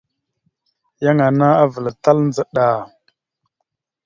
[1.03, 2.67] Yan ana avəlatal ndzəɗa.